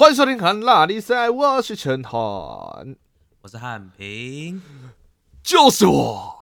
[0.00, 2.96] 欢迎收听《韩拉力赛》，我是陈汉，
[3.42, 4.62] 我是汉平，
[5.42, 6.42] 就是我。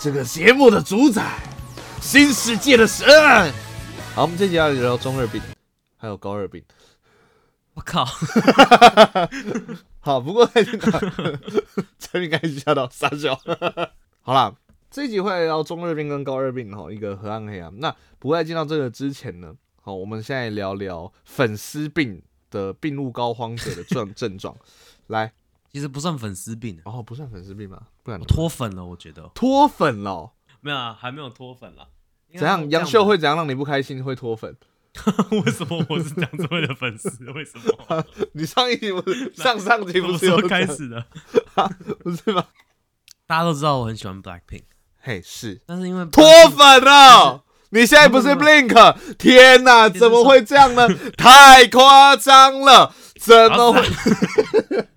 [0.00, 1.38] 这个节目的主宰，
[2.00, 3.06] 新世界的神。
[4.14, 5.38] 好，我们这集要聊中二病，
[5.98, 6.64] 还有高二病。
[7.74, 8.06] 我靠！
[10.00, 11.38] 好，不过在这个
[11.98, 13.38] 这应该吓到傻笑。
[14.24, 14.54] 好啦，
[14.90, 17.70] 这一集会聊中二病跟高二病哈，一个黑暗黑暗。
[17.80, 19.52] 那不在见到这个之前呢，
[19.88, 24.54] 好，我们现在聊聊粉丝病的病入膏肓者的症 症状。
[25.06, 25.32] 来，
[25.72, 27.84] 其实不算粉丝病，哦，不算粉丝病吧？
[28.02, 30.32] 不然脱粉了，我觉得脱粉了。
[30.60, 31.88] 没有啊，还没有脱粉了。
[32.34, 32.68] 怎样？
[32.68, 34.04] 杨秀会怎样让你不开心？
[34.04, 34.54] 会脱粉？
[35.42, 37.24] 为什么我是杨志伟的粉丝？
[37.30, 38.04] 为什么？
[38.34, 41.06] 你上一集不是上上集不是有开始的？
[42.00, 42.44] 不是吗？
[43.26, 44.64] 大家都知道我很喜欢 Blackpink，
[44.98, 49.14] 嘿是，但是因为脱粉了，你现在不是 Blink？
[49.16, 50.88] 天哪，怎么会这样呢？
[51.16, 54.88] 太夸张了，怎么会？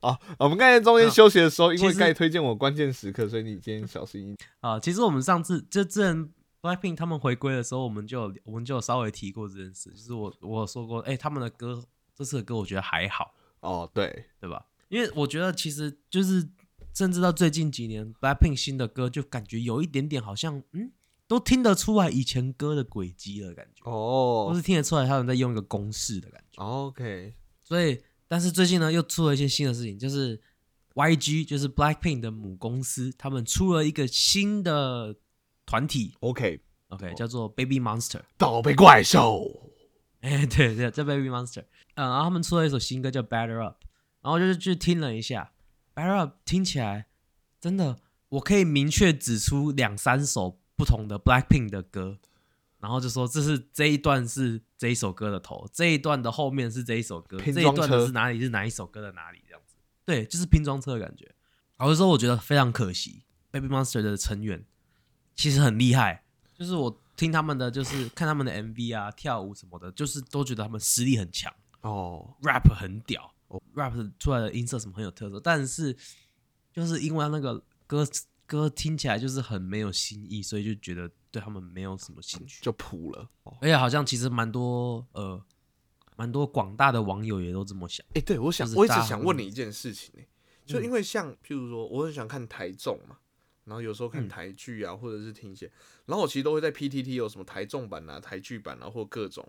[0.00, 4.80] 啊， 我们刚才中间休息的时候，因为该推荐我关键时刻，所以你今天小心一点 啊。
[4.80, 6.28] 其实我们上次就之前
[6.62, 11.82] Blackpink 他们回归的时候，我们就我们就稍微提过这件事，就是我我说过，哎，他们的歌
[12.16, 14.64] 这次的歌我觉得还好哦，对对吧？
[14.88, 16.48] 因为我觉得其实就是
[16.94, 20.92] 甚至到最近几年 Blackpink 新的歌，就感觉有一点点好像嗯，
[21.26, 26.62] 都听得出来以前歌的轨迹了，感觉哦，都是听得出来他们在用一个公式的感觉。
[26.62, 28.02] OK，所以。
[28.26, 30.40] 但是最近呢，又出了一件新的事情，就是
[30.94, 35.14] YG，就是 Blackpink 的母公司，他们出了一个新的
[35.66, 39.70] 团体，OK，OK，叫做 Baby Monster，宝贝怪兽。
[40.22, 41.64] 哎，对对，叫 Baby Monster。
[41.94, 43.76] 嗯，然后他们出了一首新歌叫 Better Up，
[44.22, 45.52] 然后就是去听了一下
[45.94, 47.06] ，Better Up 听起来
[47.60, 47.98] 真的，
[48.30, 52.18] 我可以明确指出两三首不同的 Blackpink 的歌。
[52.80, 61.34] 然后就说这是这一段是这一首歌的头，这一段的后面是这一首歌，这一段是哪里是哪一首歌的哪里这样子，对，就是拼装车的感觉。
[61.78, 64.66] 老实说，我觉得非常可惜，Baby Monster 的成员
[65.34, 71.50] 其实很厉害，就是我听他们的，就是看他们的 MV 啊，跳舞什么的，就是都觉得他们实力很强。
[71.80, 73.34] 哦，rap 很屌
[73.74, 75.96] ，rap 出来的音色什么很有特色，但是
[76.70, 78.06] 就是因为那个歌
[78.46, 81.10] 歌听起来就是很没有新意，所以就觉得。
[81.34, 83.28] 对他们没有什么兴趣，就扑了。
[83.60, 85.44] 而且好像其实蛮多呃，
[86.14, 88.06] 蛮多广大的网友也都这么想。
[88.14, 90.22] 哎，对我想，我一直想问你一件事情呢，
[90.64, 93.18] 就因为像譬如说，我很喜欢看台综嘛，
[93.64, 95.68] 然后有时候看台剧啊，或者是听一些，
[96.06, 99.44] 然后我其实都会在 PTT 有什么台综版啊、台剧版啊，或各种，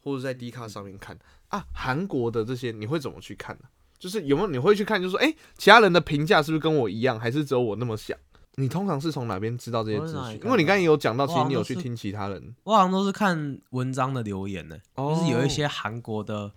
[0.00, 1.66] 或者在 D 卡上面看啊。
[1.74, 3.68] 韩国的这些你会怎么去看呢？
[4.04, 8.14] 就是有没有你会去看，就说哎，其他人的评价是不是跟我一样，还是只有我那么想？
[8.56, 10.38] 你通常是从哪边知道这些资讯？
[10.44, 12.54] 因为你刚才有讲到，其实你有去听其他人。
[12.64, 16.52] 我好像都是看文章的留言呢，就是有一些韩国的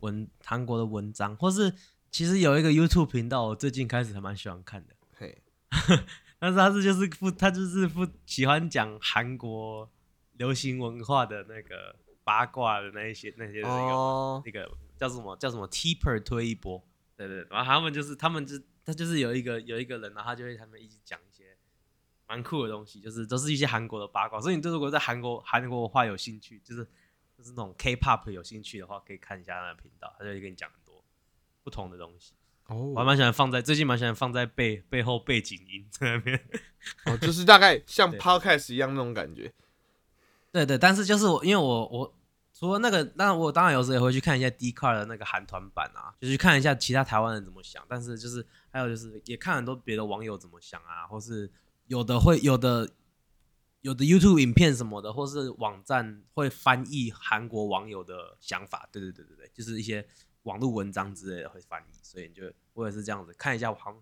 [0.00, 1.72] 文、韩国的文章，或是
[2.10, 4.94] 其实有一个 YouTube 频道，我最近开始还蛮喜欢看的。
[5.16, 5.40] 嘿，
[6.40, 9.88] 但是他是就是不，他就是不喜欢讲韩国
[10.38, 14.68] 流行文化的那个八卦的那一些那些那个那个
[15.00, 21.56] 叫什么叫什么 Tipper 推一波，对对，然后他们就是他们就他就是有一个有一个人，然后他就会他们一起讲一些。
[22.28, 26.84] 蛮酷的东西，就是都是一些韩国的八卦，所以你对如果在韩国韩国文化有兴趣，就是
[27.36, 31.02] 就是那种 K-pop 有兴趣的话，可以看一下他的频道，他就会跟你讲很多
[31.64, 32.34] 不同的东西。
[32.68, 36.40] 哦，我还蛮喜欢放在最近蛮喜欢放在背背后背景音 在那边，
[37.06, 39.52] 哦，就是大概像 Podcast 一样那种感觉。
[40.52, 42.14] 对对，但是就是我因为我我
[42.60, 51.50] 除了那个，那我当然有时也会去看一下 D Car 的那个韩团版啊，就去看一下其他台湾人怎么想，但是就是还有就是也看很多别的网友怎么想啊，或是。
[51.86, 52.88] 有的会有的
[53.80, 60.06] 有的 YouTube 影片什么的，或是网站会翻译韩国网友的想法，对对对对对，就是一些
[60.44, 62.44] 网络文章之类的会翻译，所以就
[62.74, 63.92] 我也是这样子看一下韩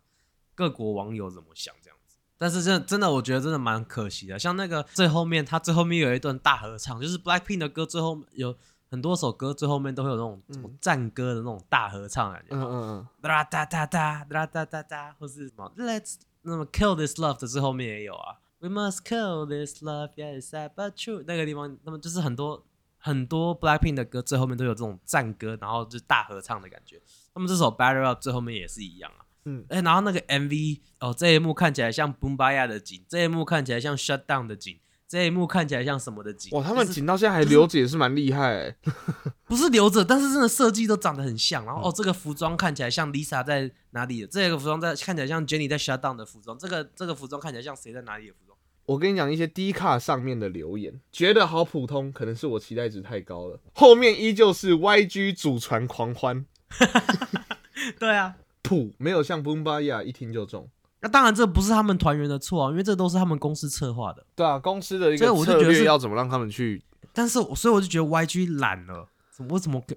[0.54, 1.97] 各国网友怎么想这样。
[2.38, 4.38] 但是真真的，我觉得真的蛮可惜的。
[4.38, 7.84] 像那个最后面，他最后面有一段大合唱，就是 Blackpink 的歌。
[7.84, 8.56] 最后有
[8.88, 12.54] 很多首歌最后面都会有那种什么战歌的那种大合唱感觉。
[12.54, 18.38] 嗯嗯嗯，哒哒哒哒哒哒哒哒，或是什么 Let's 那么 Kill This Love 的最后面也有啊。
[18.60, 21.22] We must kill this love, yes, that but true。
[21.26, 22.64] 那个地方那么就是很多
[22.96, 27.00] 很多 Blackpink 的歌最后面都有这种战歌，然后就大合唱的感觉。
[27.34, 29.26] 那么这首 Battle Up 最后面也是一样啊。
[29.44, 34.78] 嗯，哎，然后那个 MV 哦，这一幕看起来像 Boombaya 的景，这一幕看起来像 Shutdown 的景。
[35.08, 36.50] 这一幕看起来像什么的景？
[36.54, 38.76] 哇，他们景到现在还留着，也是蛮厉害。
[39.48, 41.64] 不是留着，但是真的设计都长得很像。
[41.64, 44.26] 然后哦，这个服装看起来像 Lisa 在哪里？
[44.26, 46.58] 这个服装在看起来像 Jennie 在 Shutdown 的服装。
[46.58, 48.58] 这个这个服装看起来像谁在哪里的服装？
[48.84, 53.58] 我跟你讲一些低卡上面的留言，觉得好普通，可能是我期待值太高了。
[53.72, 56.44] 后面依旧是 YG 祖传狂欢，
[57.98, 58.36] 对啊，
[58.68, 60.68] 普没有像 Boom b a y a 一听就中。
[61.00, 64.26] 那当然这不是他们团员的错啊，因为这都是他们公司策划的。
[64.34, 66.82] 对啊，公司的一个所以我就策略要怎么让他们去？
[67.14, 69.08] 但是我所以我就觉得 YG 懒了，
[69.48, 69.96] 我怎么跟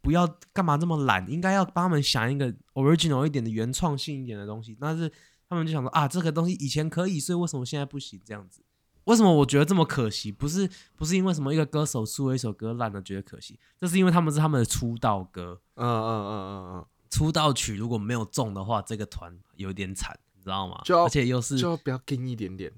[0.00, 1.28] 不要干嘛这么懒？
[1.28, 4.76] 应该要帮他们想一个 original 一点的原创性一点的东西。
[4.80, 5.10] 但是
[5.48, 8.20] 他们就想说啊，这个东西以前可以，所以为什么现在不行？
[8.24, 8.62] 这样子，
[9.04, 10.30] 为什么我觉得这么可惜？
[10.30, 20.80] 不是不是因为什么一个歌手出了一首歌烂了觉得可惜，这是因为他们是他们的出道歌，嗯嗯嗯嗯嗯，出道曲如果没有中的话，这个团有点惨，你知道吗？
[20.82, 22.72] 就而且又是就要跟一点点。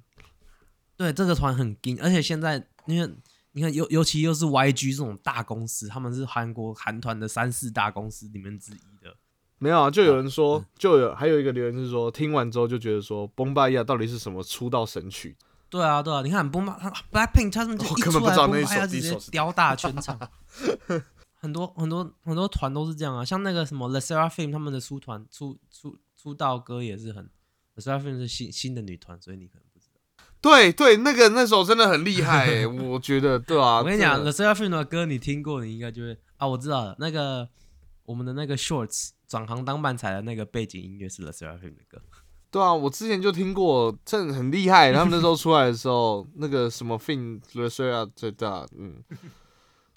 [0.97, 3.09] 对，这个团很硬，而且现在因为
[3.53, 9.17] 你看，尤尤其又是 YG 这种大公司，他们是韩国韩团的三四大公司里面之一的。
[9.59, 15.37] 没有啊，就有人说，就有还有一个留言是说，听完之后就觉得说，崩巴亚到底是什么出道神曲？
[15.71, 16.67] 对啊，对啊，你看 Boom
[17.13, 20.19] Blackpink 他们就我一出来根本不知道那 Boom 一首 Baya 直接吊打全场。
[21.45, 27.29] 很多很多很多团都是这样啊，像那个什么 The Seraphim 他们的出团出出出道歌也是很
[27.75, 30.01] The Seraphim 是新新的女团，所以你可能不知道。
[30.41, 33.81] 对对，那个那首真的很厉害欸， 我觉得对啊。
[33.81, 37.47] 我跟你讲真的，The Seraphim 的歌你听过，你应该就会啊，我知道了，那个
[38.07, 42.01] 我们的那个 Shorts 转行当漫才的那个背景音乐是 The Seraphim 的歌。
[42.51, 44.93] 对啊，我之前就听过，真的很厉害。
[44.93, 49.03] 他们那时候出来的时候，那个什么 Fin l e s e r a 最大，嗯，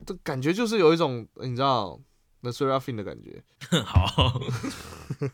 [0.05, 1.99] 这感觉就是有一种你知道
[2.41, 3.43] l e s e r a Fin 的感觉。
[3.83, 4.39] 好，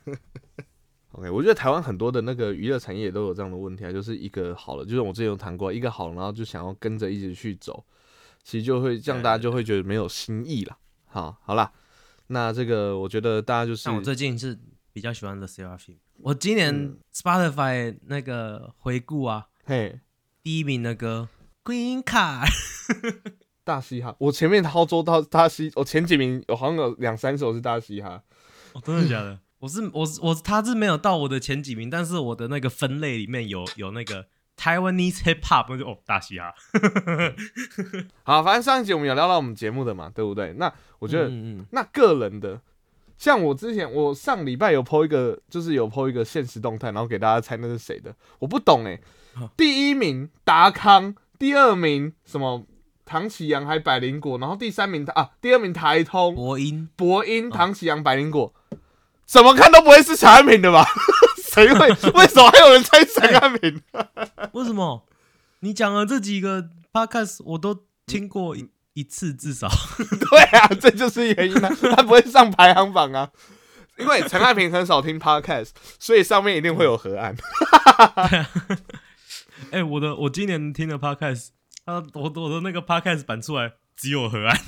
[1.13, 7.85] OK，我觉得台湾很多的那个娱乐产业都有这样的问题啊，就是一个好了，就是我之前有谈过，一个好了，然后就想要跟着一直去走，
[8.43, 10.77] 其实就会这样，大家就会觉得没有新意了。
[11.05, 11.71] 好，好啦，
[12.27, 14.57] 那这个我觉得大家就是像我最近是
[14.91, 15.99] 比较喜欢 The s e r a p h i n。
[16.17, 19.99] 我今年嗯 Spotify 那个回顾啊，嘿
[20.41, 21.29] 第一名的歌
[21.63, 22.49] Green Card，
[23.63, 28.21] 大嘻哈，我前面掏州到大嘻，我前几名有好像有两三首是大嘻哈。
[28.73, 29.39] 哦，真的假的？
[29.59, 34.25] 我是我是我他是没有到我的前几名，但是我的那个分类里面有有那个
[34.57, 36.53] Taiwanese Hip Hop，那就哦大嘻哈。
[38.23, 40.51] 好，反正上一集我们有聊到我们节目的嘛，对不对？
[40.57, 42.59] 那我觉得、嗯嗯那个人的，
[43.17, 48.99] 像我之前我上礼拜有 PO 一个，就是有 PO 一个现实动态，然后给大家猜那是谁的，我不懂哎、
[49.33, 52.65] 好第一名达康，第二名什么
[53.05, 58.53] 唐启阳还百灵果，然后第三名啊，第二名台通博音博音唐启阳百灵果，
[59.25, 60.85] 怎么看都不会是陈安平的吧？
[61.43, 61.87] 谁会？
[62.15, 63.81] 为什么还有人猜陈安平？
[64.53, 65.05] 为什么？
[65.59, 69.69] 你讲的这几个 podcast 我都听过一一次至少。
[69.97, 73.29] 对啊，这就是原因啊，他不会上排行榜啊。
[73.99, 75.69] 因为陈汉平很少听 podcast，
[75.99, 77.35] 所以上面一定会有河岸。
[79.69, 81.49] 哎、我的我今年听的 podcast，
[81.85, 84.57] 啊，我我的那个 podcast 版出来只有河岸，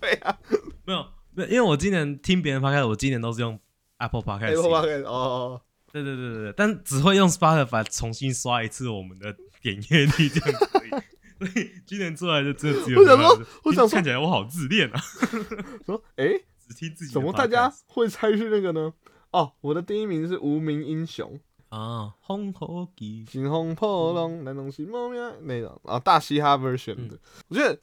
[0.00, 0.38] 对啊
[0.84, 1.06] 没有，
[1.46, 3.58] 因为我今年听别人 podcast，我今年都是用
[3.98, 5.60] Apple podcast，，Apple podcast 哦，
[5.92, 10.90] 对对对对对，但只会用 Spotify 重新刷一次我们的点阅率这样子而已。
[11.38, 15.00] 所以今年出来的真的只有我想说我想说看起来我好自恋啊，
[15.84, 17.12] 说诶，只听自己。
[17.12, 18.92] 怎么大家会猜是那个呢？
[19.32, 21.38] 哦，我的第一名是无名英雄，
[21.72, 27.18] 啊，红火鸡惊鸿破龙，男东西猫喵那种啊，大嘻哈 version 的。
[27.48, 27.80] 我觉得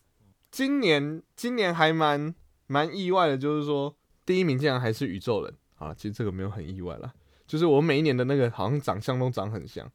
[0.51, 2.31] 今年今年还蛮
[2.67, 3.95] 蛮意外的，就是说
[4.27, 5.51] 第一名竟然还是宇宙人。
[5.73, 7.11] 好了，其实这个没有很意外啦，
[7.47, 9.91] 就是我每一年的那个好像长相都长很像。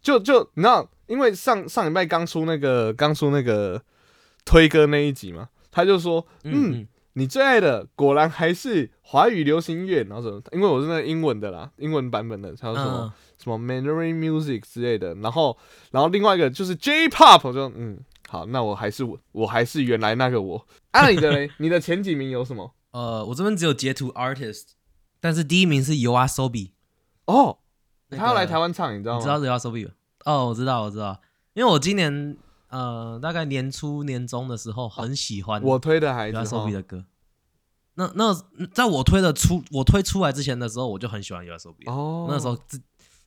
[0.00, 3.82] 就就你知道，因为上上礼拜刚出那个刚出那个
[4.46, 10.42] 推歌那一集嘛，他就说，嗯，嗯你最爱的果然还是华语流行乐，然后什么？
[10.52, 13.12] 因为我是那个英文的啦，英文版本的，他说什么、嗯
[13.44, 15.56] 什么 Mandarin music 之类的，然后
[15.90, 20.66] 然后另外一个就是 J-pop，我就嗯，好，那我还是我，我还是原来那个我。
[20.92, 21.50] 啊，你的嘞？
[21.58, 22.74] 你的前几名有什么？
[22.92, 24.62] 呃，我这边只有截图 artist，
[25.20, 26.70] 但是第一名是 U R Sobi，
[27.26, 27.58] 哦，
[28.08, 29.18] 那他要来台湾唱，你知道吗？
[29.18, 29.92] 你知道 U R Sobi 吗？
[30.24, 31.20] 哦，我知道，我知道，
[31.52, 32.36] 因为我今年
[32.70, 37.04] 呃大概年初年中的时候很喜欢我推的孩 U 子 R 哈 Sobi 的歌。
[37.96, 38.34] 那那
[38.72, 42.80] 在我推的出我推出来之前的时候，我就很喜欢 U R Sobi，、哦，那时候自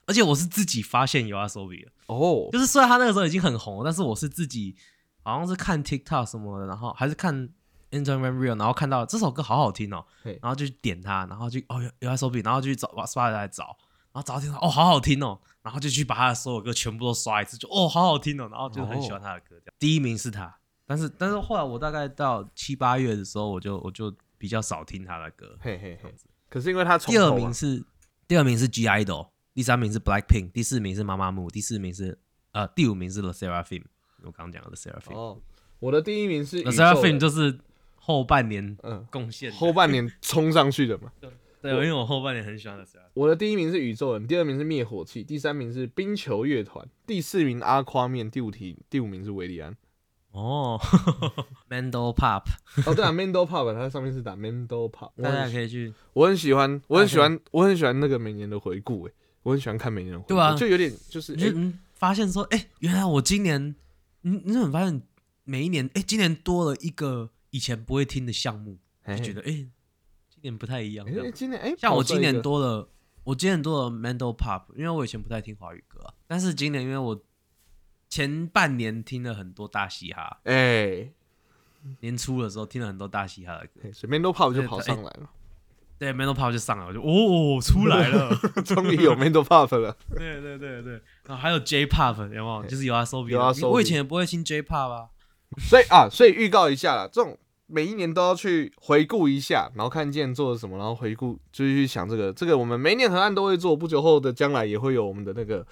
[0.08, 4.74] 而且我是自己发现 U R Sobi 的，哦，就是虽然他那个时候已经很红，但是我是自己
[5.22, 7.50] 好像是看 TikTok 什么的，然后还是看
[7.90, 13.76] Instagram Real，然后看到这首歌好好听哦嘿，然后就去点它，然后就哦有有 S O B，然后就去找把 Spotify 来找，
[14.12, 19.74] 然后找到听到哦好好听哦，然后就去把他的所有歌全部都刷一次，就哦好好听哦，然后就很喜欢他的歌，这样。
[19.78, 26.14] 第一名是他，但是但是后来我大概到七八月的时候，我就我就比较少听他的歌，嘿嘿嘿。
[26.48, 27.84] 可是因为他重第二名是
[28.26, 32.16] 第二名是 G Idol，第三名是 Blackpink，第四名是妈妈木，第四名是
[32.52, 33.82] 呃第五名是 The Seraphim。
[34.22, 35.40] 我刚刚讲的 The Seraphim，The 哦，
[35.80, 37.58] 我的第一名是 The Seraphim 就是
[37.96, 39.56] 后半年嗯贡献的。
[39.56, 41.10] 后半年冲上去的嘛。
[41.60, 43.10] 对，因为我后半年很喜欢 The Seraphim。
[43.14, 49.76] 我的第一名是宇宙人，第二名是灭火器，第三名是冰球乐团，第四名阿夸面，第五题第五名是维利安。
[50.30, 50.78] 哦，
[51.68, 52.44] Mandel Pop，
[52.86, 55.92] 哦，对啊，Mando Pop，它上面是打 Mando Pop，我大家可以去。
[56.12, 59.12] 我很喜欢，我很喜欢，我很喜欢那个每年的回顾，诶，
[59.48, 60.54] 我很喜欢看每年的回顾，对啊。
[60.54, 63.74] 就有点就是诶你就嗯发现说，哎、原来我今年，
[64.20, 65.02] 你你怎么发现
[65.44, 69.52] 每一年，哎、今年多了一个以前不会听的项目，哎就觉得，哎、
[70.28, 71.06] 今年不太一样。
[71.06, 71.32] 这诶样。
[71.34, 72.32] 今年哎，像我今跑出来一个。
[72.32, 72.88] 年多了，
[73.24, 77.20] 我今年多了 Mandel Pop，因为我以前不太听华语歌、啊，但是今年因为我
[78.08, 81.10] 前半年听了很多大嘻哈，哎，
[82.00, 85.30] 年初的时候听了很多大嘻哈的歌，诶所以 Mando Pop 就跑上来了，
[85.98, 89.96] 对，mental Pop 就上来，我就哦出来了， 终于有 mental Pop 了。
[90.16, 90.92] 对对对对，
[91.26, 92.64] 然后还有 J Pop 有没有？
[92.66, 95.08] 就是有啊有阿 Sobi 我以前也不会听 J Pop 啊。
[95.58, 97.36] 所以啊，所以预告一下啦，这种
[97.66, 105.66] 每一年都要去回顾一下，然后看今年做了什么，然后回顾就是去想这个，这个我们每一年河岸都会做，不久后的将来也会有我们的那个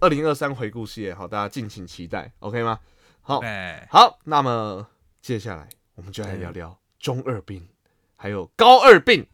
[0.00, 2.80] 二零二三回顾系列，好，大家敬请期待，OK 吗？
[3.20, 4.86] 好，哎，好，那么
[5.20, 7.68] 接下来我们就来聊聊中二病，
[8.16, 9.26] 还有高二病。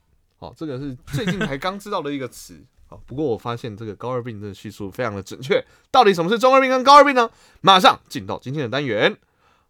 [0.44, 2.62] 好，这个是最近才刚知道的一个词。
[2.86, 5.64] 好，不过我发现这个高二病的叙述非常的准确。
[5.90, 7.30] 到底什么是中二病跟高二病呢？
[7.62, 9.16] 马上进到今天的单元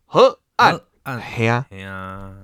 [0.04, 0.80] 河岸。
[1.04, 2.34] 按嘿呀、黑呀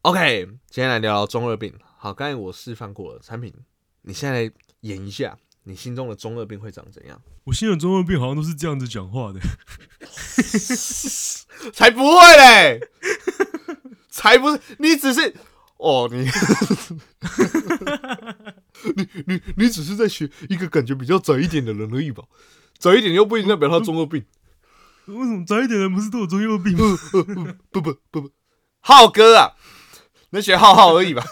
[0.00, 1.72] ，OK，今天来聊聊中二病。
[1.96, 3.54] 好，刚才我示范过了，产品，
[4.00, 7.20] 你现在来演一下，你心中的中二病会长怎样？
[7.44, 9.40] 我心中的中二病好像都是这样子讲话的。
[11.72, 12.80] 才不会嘞，
[14.10, 15.32] 才不是，你只是
[15.76, 16.26] 哦，你
[18.96, 22.24] 你你你只是在学一个感觉比较窄一点的人而已吧？
[22.78, 24.24] 窄一点又不一定代表他中二病。
[25.06, 26.98] 为什么宅一点的人不是都有中二病吗？
[27.70, 28.30] 不不不不，
[28.80, 29.52] 浩哥啊，
[30.30, 31.24] 那学浩浩而已吧。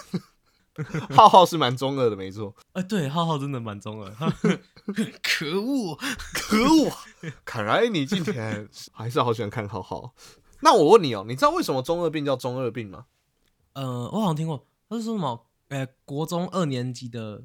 [1.11, 2.55] 浩浩是蛮中二的，没错。
[2.73, 4.09] 啊， 对，浩浩真的蛮中二。
[5.21, 5.95] 可恶！
[6.33, 6.91] 可恶！
[7.45, 10.13] 看来你今天还是好喜欢看浩浩。
[10.61, 13.05] 那我问你哦，你知道为什么中二病叫中二病吗？
[13.73, 15.45] 呃，我好像听过，他是说什么？
[15.69, 17.43] 呃，国中二年级的，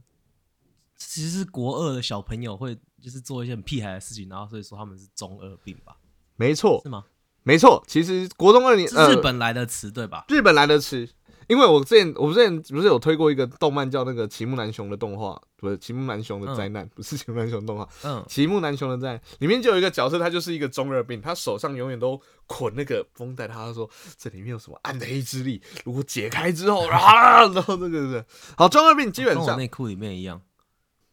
[0.96, 5.96] 其实是国二的小朋友会就是做一些很屁孩的事情，然后所以说他们是中二病吧？
[6.36, 7.04] 没错是，吗？
[7.42, 7.82] 没错。
[7.86, 10.24] 其实国中二年日本来的词对吧？
[10.28, 11.08] 日本来的词，
[11.48, 23.88] 因为我之前我之前不是有推过一个动漫叫那个《齐木楠雄》的动画，不是《齐木楠雄的灾难》不是《齐木楠雄》的动画，嗯，齐木楠雄的灾难里面就有一个角色，他就是一个中二病，他手上永远都捆那个绷带，他说
[24.18, 28.24] 这里面有什么暗黑之力，如果解开之后啊， 然后那个是。
[28.56, 30.42] 好中二病基本上内裤里面一样，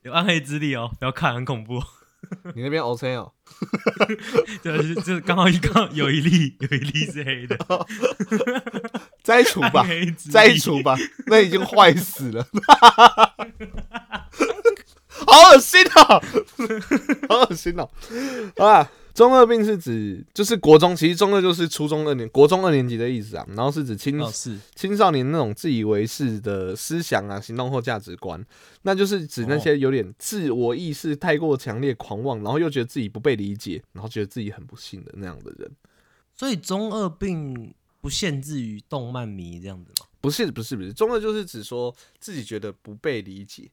[0.01, 1.81] 有暗黑之力哦，不要看，很恐怖。
[2.55, 3.33] 你那边 OK 哦，
[4.63, 7.57] 对，就就是刚好一刚有一粒有一粒是黑的，
[9.23, 9.85] 摘除吧
[10.31, 12.45] 摘除吧，那已经坏死了，
[15.07, 16.21] 好恶心哦，
[17.29, 17.89] 好恶心哦！
[18.57, 24.57] 好啦，中二病是指就是国中，其实中二就是初中二年、国中二年级的意思啊，然后是指青哦是。
[24.75, 28.43] 青少年那种自以为是的思想啊、行动或价值观，
[28.81, 35.71] 那就是指那些有点自我意识太过强烈、狂妄，然后又觉得自己不被理解，然后觉得自己很不幸的那样的人。
[36.35, 37.73] 所以中二病
[38.03, 40.07] 不限制于动漫迷这样子吗？
[40.19, 43.71] 不是不是不是，中二就是指说自己觉得不被理解，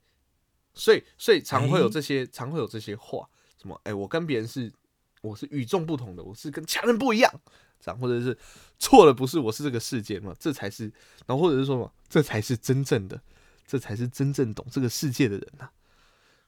[0.72, 3.28] 所以所以常会有这些、常会有这些话，
[3.60, 4.72] 什么哎、我跟别人是
[5.20, 7.32] 我是与众不同的，我是跟其他人不一样，
[7.80, 8.38] 这样或者是
[8.78, 10.84] 错了不是我是这个世界嘛，这才是，
[11.26, 13.20] 然后或者是说什么这才是真正的，
[13.66, 15.68] 这才是真正懂这个世界的人呐、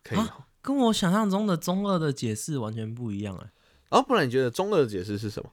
[0.05, 0.19] 可以？
[0.21, 3.51] 啊跟我想象中的中二的解释完全不一样哎、
[3.91, 5.51] 然后不然你觉得中二的解释是什么？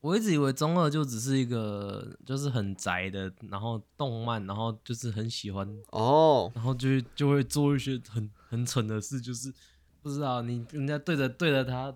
[0.00, 9.52] 我一直以为中二就只是一个就是很宅的，然后动漫，然后就是很喜欢，哦，然后就就会做一些很很蠢的事，就是
[10.02, 11.94] 不知道你人家对着对着他。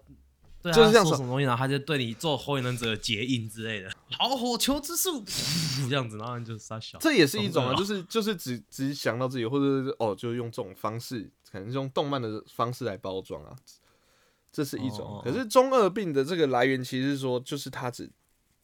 [0.62, 5.24] 对他就是这样说说什么东西，然后他就对你做火影忍者的结印之类的，好火球之术，
[5.88, 6.98] 这样子，然后你就傻笑。
[6.98, 13.56] 这也是一种啊，就是就是只只想到自己，或者是哦，就用这种方式，可能是用动漫的方式来包装啊，
[14.52, 15.00] 这是一种。
[15.00, 18.10] 哦可是中二病的这个来源，其实是说，就是他只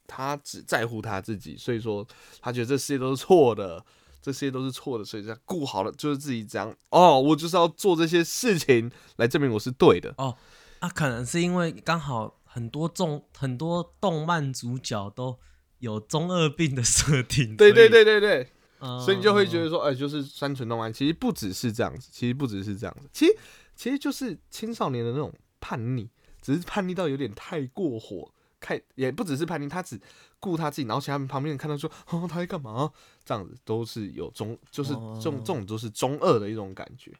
[0.05, 2.05] 他只在乎他自己，所以说
[2.41, 3.83] 他觉得这世界都是错的，
[4.21, 10.13] 这世界都是错的，所以他顾好了，就是自己这样哦，我就是要做这些事情来证明我是对的。
[10.17, 15.37] 啊，可能是因为刚好很多中很多动漫主角都
[15.79, 17.55] 有中二病的设定。
[17.55, 23.37] 对对对对对，嗯所以你就会觉得说，哎、就是三纯动漫，其实不只是这样子，其实不只是这样子，其实
[23.75, 26.09] 其实就是青少年的那种叛逆，
[26.41, 29.99] 只是叛逆到有点太过火，太也不只是叛逆，他只
[30.39, 32.91] 顾他自己，然后其他人旁边人看到说，哦，他在干嘛？
[33.23, 37.11] 这样子都是有中，就是哦这种这种都是中二的一种感觉，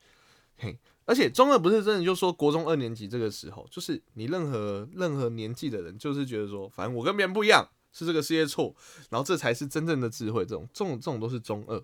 [0.57, 0.77] 嘿。
[1.09, 8.75] 而且中二不是真的，就说国中二年级这个时候，就是你任何任何年纪的人，就是觉得说，反正我跟别人不一样，是这个世界错，
[9.09, 10.43] 然后这才是真正的智慧。
[10.43, 11.81] 这种这种这种都是中二，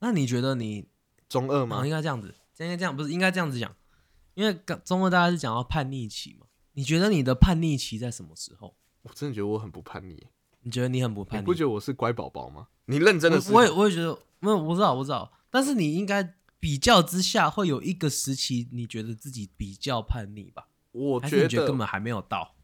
[0.00, 0.86] 那你觉得你哦，
[1.30, 1.90] 中二吗应？
[1.90, 3.74] 该这样子，应该这样，不是应该这样子讲？
[4.38, 8.72] 因为刚中二大家是讲到叛逆期嘛，你觉得你的叛逆期在什么时候？
[9.02, 10.16] 我真的觉得我很不叛逆，
[10.62, 11.42] 你觉得你很不叛逆？
[11.42, 12.68] 你不觉得我是乖宝宝吗？
[12.84, 20.68] 你认真的是，我我也我也觉得，没有，我知道我知道，但是你应该比较之下会有一个时期，你觉得自己比较叛逆吧？
[20.92, 22.54] 我觉得得根本还没有到？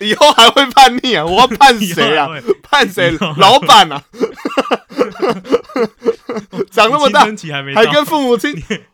[0.00, 1.24] 以后还会叛逆啊！
[1.24, 2.26] 我要叛谁啊
[2.60, 4.02] 叛谁老板啊！
[6.72, 8.52] 长那么大青春期还没到，还跟父母亲，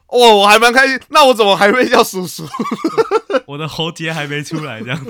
[0.09, 1.01] 哇，我还蛮开心。
[1.09, 2.45] 那我怎么还会叫叔叔？
[3.47, 5.07] 我的喉结还没出来，这样。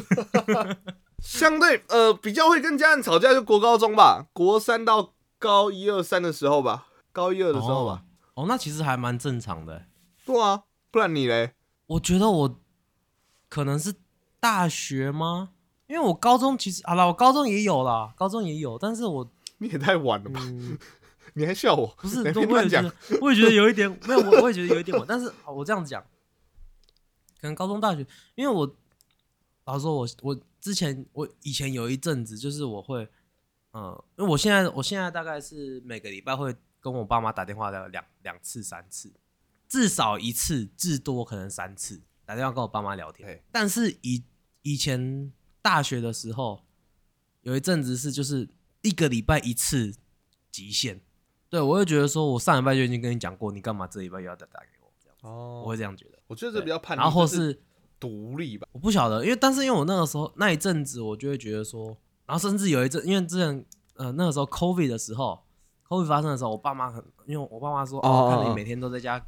[1.21, 8.03] 相对呃，比较会跟家人吵架，就国高中吧，国三到高一二三的时候吧，高一二的时候吧。
[8.35, 9.83] 哦，那其实还蛮正常的。
[10.25, 11.53] 对啊，不然你嘞？
[11.87, 12.61] 我觉得我
[13.49, 13.95] 可能是
[14.39, 15.51] 大学吗？
[15.89, 20.39] 因为我高中其实好了，我高中也有啦，高中也有，但是我你也太晚了吧？
[20.45, 20.79] 嗯，
[21.39, 21.87] 你还笑我？
[22.01, 22.93] 不是，你我也觉得，
[23.23, 26.03] 我也觉得有一点没有，我我也觉得有一点晚，但是好我这样子讲，
[27.41, 28.05] 可能高中、大学，
[28.35, 28.77] 因为我
[29.65, 33.09] 老实说我，我之前我以前有一阵子，就是我会，
[33.73, 39.13] 嗯，因为我现在我现在大概是每个礼拜会跟我爸妈打电话的两两次、三次，
[39.69, 43.43] 至少一次，至多可能三次打电话跟我爸妈聊天。
[43.53, 44.25] 但是以
[44.63, 46.65] 以前大学的时候，
[47.43, 48.49] 有一阵子是就是
[48.83, 49.95] 一个礼拜一次
[50.51, 51.01] 极限。
[51.51, 54.91] 对，我会觉得说，我上礼拜就已经跟你讲过，你干嘛这礼拜又要再打给我？
[55.03, 56.19] 这样，哦我会这样觉得。
[56.27, 57.59] 我觉得这比较叛逆，然后是
[57.99, 58.69] 独立吧。
[58.73, 65.43] 我不晓得，因为但是因为我那个时候那一阵子，我就会觉得说，然后甚至有一阵，因为之前呃那个时候 COVID 的时候
[65.89, 69.25] ，COVID 发生的时候，我爸妈很，因为我爸妈说，哦哦，看哦你每天都在家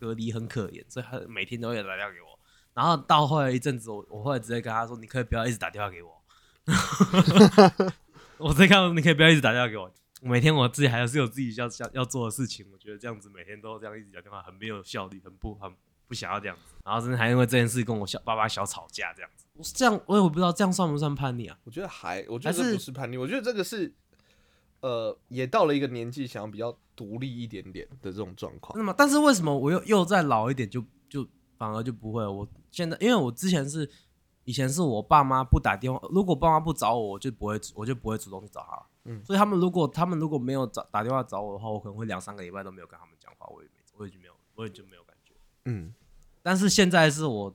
[0.00, 2.38] 隔离很可怜，所以他每天都会打电话给我。
[2.74, 6.10] 然后到后来一阵子，我我后来直接跟他说，你可以不要一直打电话给我。
[8.38, 9.90] 我直接看，你可以不要一直打电话给我。
[10.20, 15.72] 每天我自己还是有自己要要要做的事情，我觉得这样子每天都这样一直讲电话，很没有效率，很不很
[16.06, 16.74] 不想要这样子。
[16.84, 19.44] 然后甚至还因为这件事跟我小爸爸小吵架这样子。
[19.54, 21.58] 我是这样，我也不知道这样算不算叛逆啊？
[21.64, 23.92] 我觉得还，我觉得还是这不是叛逆，我觉得这个是，
[24.80, 28.94] 呃，也到了一个年纪，想要比较独立一点点的这种状况那么？
[28.96, 31.26] 但是为什么我又又再老一点就就
[31.56, 32.32] 反而就不会了？
[32.32, 33.88] 我现在因为我之前是
[34.44, 38.86] 以前是我爸妈不打电话，如果爸妈不找我，我就不会我就不会主动去找他。
[39.10, 45.32] 嗯所以他们如果他们如果没有找打电话找我的话，我可能会两三个礼拜都没有跟他们讲话，我也没我也就没有我也就没有感觉。
[45.64, 45.94] 嗯，
[46.42, 47.54] 但是现在是我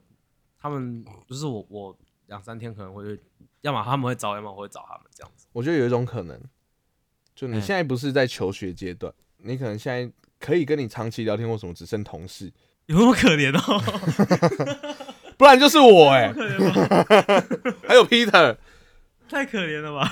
[0.60, 3.20] 他们就是我我两三天可能会，
[3.62, 5.46] 要么他们会找，要么我会找他们这样子。
[5.52, 6.42] 我觉得有一种可能，
[7.36, 12.52] 就你嗯现在不是在求学阶段，你可能现在可以跟你长期聊天或什么，只剩同事，
[12.88, 13.80] 有那么可怜哦？
[15.38, 17.76] 不然就是我哎、可怜吗？
[17.88, 18.58] 还有 Peter，
[19.28, 20.10] 太可怜了吧？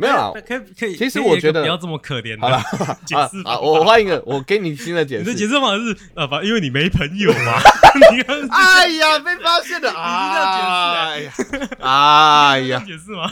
[0.00, 0.32] 没有啦。
[0.46, 0.96] 可以可以。
[0.96, 2.38] 其实我觉得不要这么可怜。
[2.40, 2.60] 好了
[3.04, 3.58] 解释啊！
[3.60, 5.52] 我换一个，我给你新的解你的解释。
[5.60, 7.60] 方法是啊，反因为你没朋友嘛。
[8.50, 9.90] 哎呀，被发现了！
[9.98, 11.32] 哎呀，
[11.80, 13.28] 哎呀，解释吗？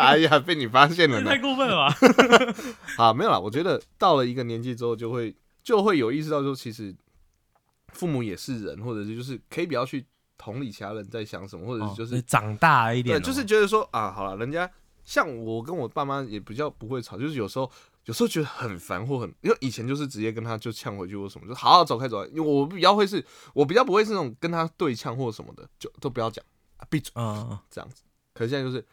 [0.00, 1.38] 哎呀，被你发现了呢太。
[1.38, 1.96] 过分了吧？
[2.96, 6.94] 啊，没有啦，我觉得到了一个年纪之后，就会就会有意识到说，其实
[7.92, 10.04] 父母也是人，或者是就是可以不要去
[10.36, 14.68] 同理其他人在想什么，或者是就是、哦长大一点就是觉得说啊，好了，人家
[15.08, 17.70] 像我跟我爸妈也比较不会吵，就是有时候
[18.04, 22.28] 有时候觉得很烦或很，因为以前就是直接跟他就呛回去或什么，就好好走开走开。
[22.28, 26.44] 因为我比较会是，我比较不会是那种跟他对呛或什么的，就都不要讲
[26.76, 28.02] 啊，闭嘴嗯，这样子。
[28.34, 28.84] 可是现在就是，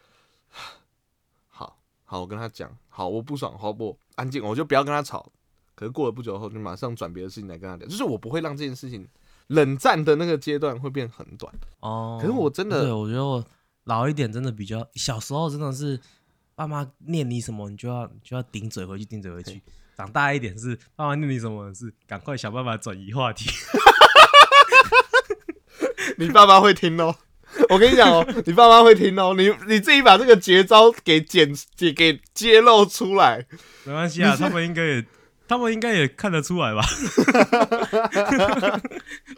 [1.48, 5.30] 好好我跟他讲，好我不爽，好不安静，我就不要跟他吵。
[5.74, 9.06] 可是过了不久后，就马上转别的事情来跟他聊，就是我不会让这件事情
[9.48, 11.54] 冷战的那个阶段会变很短。
[11.80, 12.18] 哦。
[12.18, 13.44] 可是我真的对我觉得我
[13.86, 15.98] 老一点真的比较，小时候真的是
[16.54, 19.60] 爸妈念你什么，你就要你就要顶嘴回去，顶嘴回去。
[19.96, 23.50] 长大一点是爸妈念你什么，是赶快想办法转移话题。
[26.18, 27.14] 你爸妈会听哦。
[27.70, 29.34] 我跟你讲哦， 你爸妈会听哦。
[29.36, 33.46] 你你自己把这个绝招给剪给给揭露出来。
[33.84, 35.04] 没关系啊，他们应该也
[35.48, 36.82] 他们应该也看得出来吧？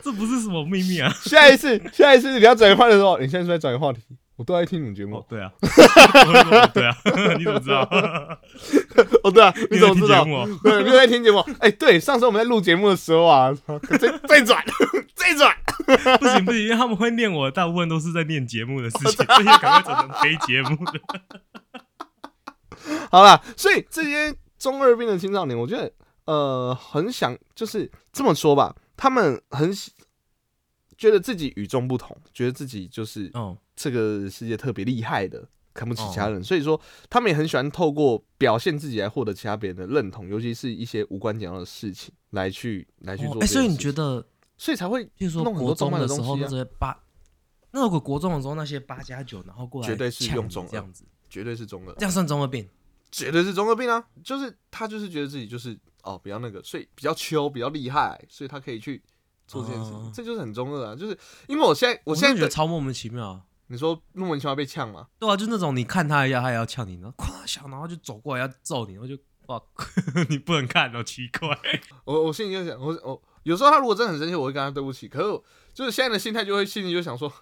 [0.03, 1.13] 这不是什么秘密啊！
[1.23, 4.01] 下一次，下一次你要转移话题的时候，你现在是在转移话题，
[4.39, 5.51] 我都爱听你们节目哦。，对啊，
[6.73, 6.97] 对啊，
[7.37, 7.83] 你怎么知道？
[9.25, 10.25] 哦，对啊，你怎么知道？
[10.63, 11.45] 对，你有在听节目。
[11.59, 13.53] 哎，对，上次我们在录节目的时候啊，
[13.99, 14.65] 再再转，
[15.17, 15.53] 再转。
[16.21, 21.01] 不行不行，因为他们会念我，大部分都是在念节目的事情，这些赶快转成非节目的。
[23.11, 25.91] 好啦，所以这些中二病的青少年，我觉得
[26.27, 29.91] 呃很想就是这么说吧，他们很喜
[30.99, 43.47] 觉得自己与众不同，觉得自己就是哦，这个世界特别厉害的，看不起其他哦人，所以说他们也很喜欢透过表现自己来获得其他别人的认同，尤其是一些无关紧要的事情来去来去做哎。
[43.47, 47.01] 所以你觉得，所以才会譬如说弄很多国中动漫的的时候东西啊那些八，
[47.71, 52.69] 那如果国中的时候那些八加九，然后过来绝对是用中二这样子，绝对是中二，这样算中二病？
[53.11, 54.05] 绝对是中二病啊！
[54.23, 59.03] 就是他就是觉得自己就是哦比较那个，所以比较秋比较厉害，所以他可以去
[59.49, 60.95] 做这件事这就是很中二啊！
[60.95, 63.43] 就是因为我现在我现真的觉得超莫名其妙啊。
[63.71, 65.09] 你说莫名其妙被呛吗？
[65.19, 69.61] 对啊，就那种你看他一下，他也要呛你，然后夸小，然后就走过来要揍你，然后就哇，
[70.29, 71.49] 你不能看哦，奇怪。
[72.05, 75.09] 我我心里就想，我我有时候他如果真的很生气，我会跟他对不起。
[75.09, 77.33] 可是我就是现在的心态就会心里就想说，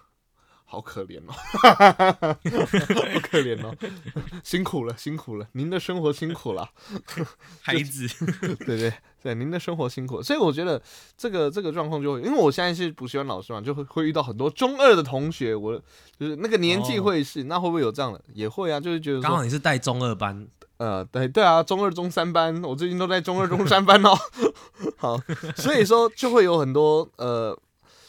[0.69, 1.31] 好可怜哦，
[1.63, 3.73] 好可怜哦，
[4.43, 6.69] 辛苦了，辛苦了，您的生活辛苦了，
[7.63, 8.07] 孩子，
[8.65, 8.93] 对对。
[9.23, 10.23] 对，您的生活辛苦了。
[10.23, 10.81] 所以我觉得
[11.17, 15.75] 这个这个状况就会，因为我现在是补习班老师嘛，就会会遇到很多中二的同学，我
[16.17, 17.03] 就是那个年纪哦。
[17.03, 18.21] 会是，那会不会有这样的？
[18.33, 24.15] 也会啊，就是觉得说，刚好你是带中二班，呃，对对啊，中二中三班，我最近都在中二中三班哦。
[24.95, 25.19] 好，
[25.57, 27.57] 所以说就会有很多呃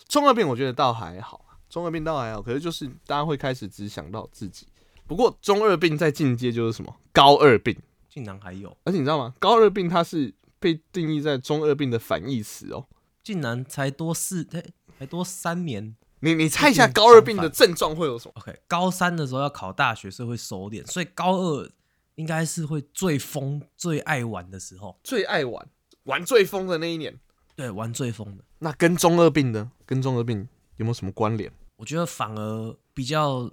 [0.06, 4.66] 中二病，我觉得倒还好，中二病倒还好，可是就是大家会开始只想到自己。
[5.06, 7.76] 不过中二病在进阶就是什么高二病，
[8.08, 9.34] 竟然还有，而且你知道吗？
[9.38, 12.86] 高二病它是被定义在中二病的反义词哦。
[13.22, 14.64] 竟然才多四，哎，
[14.98, 15.96] 才多三年。
[16.20, 21.70] 你你猜一下高二病的症状会有什么？OK，高三的时候要考大学，所以会收敛，所以高二
[22.16, 25.68] 应该是会最疯、最爱玩的时候，最爱玩
[26.04, 27.16] 玩最疯的那一年，
[27.54, 28.42] 对，玩最疯的。
[28.58, 29.70] 那跟中二病呢？
[29.86, 31.52] 跟中二病有没有什么关联？
[31.76, 33.48] 我觉得反而比较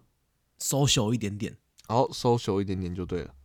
[0.59, 1.55] social 一点点，
[1.87, 3.35] 然后 social 一点点就对了。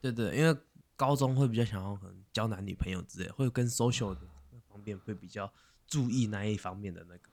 [0.00, 0.56] 对对，因为
[0.96, 4.20] 高中会比较想要可能交男女朋友之类，会跟 social 的
[4.50, 5.52] 那方面会比较
[5.86, 7.28] 注意那一方面的那个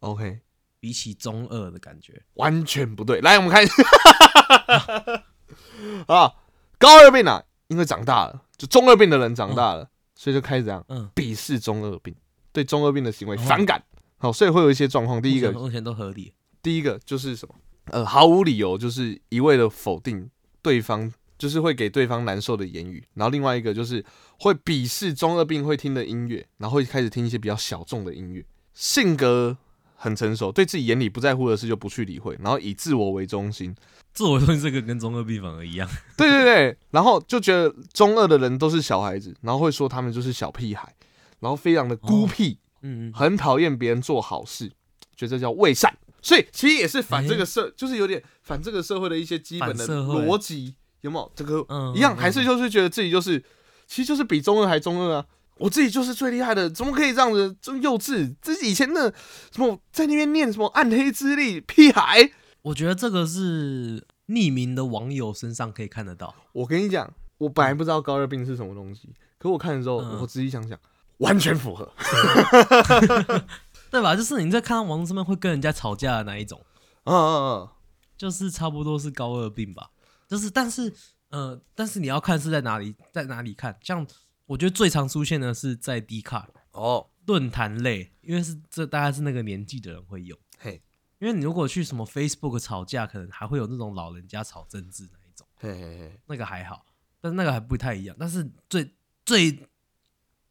[0.00, 0.40] ，OK，
[0.80, 2.22] 比起中二的感觉。
[2.34, 3.20] 完全不对。
[3.20, 3.64] 来，我们看
[6.06, 6.34] 啊，
[6.78, 12.14] 高二病啊，因为长大了，就中二病的人长大了，所以就开始这样嗯，鄙视中二病，
[12.52, 13.82] 对中二病的行为哦反感。
[14.18, 15.22] 好，所以会有一些状况。
[15.22, 16.32] 第一个目前都合理。
[16.62, 17.54] 第一个就是什么？
[17.86, 20.28] 呃，毫无理由，就是一味的否定
[20.60, 23.02] 对方，就是会给对方难受的言语。
[23.14, 24.04] 然后另外一个就是
[24.40, 28.44] 会鄙视中二病会听的音乐，然后会开始听一些比较小众的音乐。
[28.74, 29.56] 性格
[29.94, 33.74] 很成熟，对自己眼里不在乎的事就不去理会，然后以自我为中心。
[34.12, 35.88] 自我中心这个跟中二病反而一样。
[36.16, 40.92] 对对对，然后就觉得中二的人都是小孩子，然后会说他们就是小屁孩，
[41.40, 44.68] 然后非常的孤僻，嗯嗯，很讨厌别人做好事，
[45.16, 45.96] 觉得这叫伪善。
[46.20, 51.32] 所以其实也是反这个社，就是有点反这个社会的一些基本的逻辑，有没有？
[51.34, 53.42] 这个嗯一样，嗯还是就是觉得自己就是，
[53.86, 55.26] 其实就是比中二还中二啊！
[55.58, 58.34] 我自己就是最厉害的，怎么可以这样子这么幼稚？
[58.42, 59.10] 自己以前那
[59.52, 62.30] 什么在那边念什么暗黑之力，屁孩！
[62.62, 66.34] 我觉得这个是匿名的网友身上可以看得到。
[66.52, 70.78] 我跟你讲，我本来不知道高热病是什么东西，可我看的时候，嗯我仔细想想，
[71.18, 71.92] 完全符合。
[73.90, 74.14] 对吧？
[74.14, 76.62] 就是你在看到网络上面会跟人家吵架的那一种，
[77.04, 77.68] 嗯嗯嗯
[78.18, 79.90] 就是差不多是高二病吧。
[80.28, 80.92] 就是，但是，
[81.30, 83.78] 呃，但是你要看是在哪里，在哪里看。
[83.80, 84.06] 像
[84.44, 90.38] 我觉得最常出现的是在 D 卡嗯，哦，论坛类，因为是这大概是那个年纪的人会用。
[90.58, 90.82] 嘿，
[91.18, 96.84] 因为你如果去什么 Facebook 吵架，可能还会有那种老人家吵政治那一种，嘿嘿嘿，那个还好，
[97.22, 98.14] 但是那个还不太一样。
[98.20, 99.66] 但是最最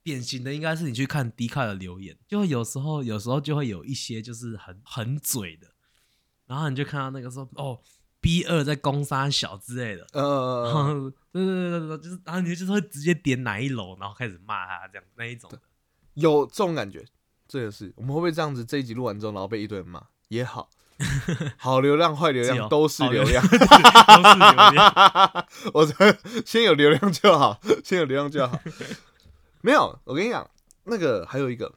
[0.07, 5.67] 典型的应该是你去看 D 卡的留言，就会有时候有时候就会有一些就是很很嘴的，
[6.45, 7.77] 然后你就看到那个说哦
[8.21, 15.59] B 二在攻杀小之类的，然呃， 后对对对对对，就是然后你就是会直接点哪一楼，然后开始骂他这样那一种的。
[16.13, 17.03] 有这种感觉，
[17.45, 18.63] 这也是我们会不会这样子？
[18.63, 20.69] 这一集录完之后，然后被一堆人骂也好，
[21.59, 23.45] 好流量、坏流量 都是流量。
[23.45, 25.47] 都是流量。
[25.73, 28.57] 我这先有流量就好，先有流量就好。
[29.61, 30.49] 没有，我跟你讲，
[30.83, 31.73] 那个还有一个，